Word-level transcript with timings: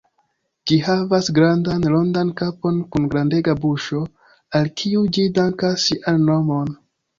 Ĝi 0.69 0.77
havas 0.85 1.27
grandan, 1.39 1.85
rondan 1.95 2.31
kapon 2.39 2.81
kun 2.95 3.05
grandega 3.13 3.55
buŝo, 3.67 4.03
al 4.61 4.73
kiu 4.83 5.07
ĝi 5.19 5.29
dankas 5.39 5.87
sian 5.89 6.29
nomon. 6.35 6.77